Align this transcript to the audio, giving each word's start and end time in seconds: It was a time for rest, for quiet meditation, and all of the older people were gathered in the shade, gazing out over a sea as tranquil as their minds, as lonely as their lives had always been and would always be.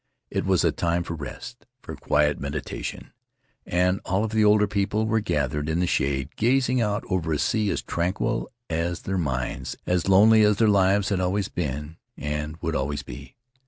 It 0.31 0.45
was 0.47 0.63
a 0.63 0.71
time 0.71 1.03
for 1.03 1.13
rest, 1.13 1.67
for 1.83 1.95
quiet 1.95 2.39
meditation, 2.39 3.13
and 3.67 4.01
all 4.03 4.23
of 4.23 4.31
the 4.31 4.43
older 4.43 4.65
people 4.65 5.05
were 5.05 5.19
gathered 5.19 5.69
in 5.69 5.79
the 5.79 5.85
shade, 5.85 6.35
gazing 6.37 6.81
out 6.81 7.03
over 7.07 7.31
a 7.31 7.37
sea 7.37 7.69
as 7.69 7.83
tranquil 7.83 8.49
as 8.67 9.03
their 9.03 9.19
minds, 9.19 9.77
as 9.85 10.09
lonely 10.09 10.41
as 10.41 10.57
their 10.57 10.67
lives 10.67 11.09
had 11.09 11.19
always 11.19 11.49
been 11.49 11.97
and 12.17 12.57
would 12.63 12.75
always 12.75 13.03
be. 13.03 13.35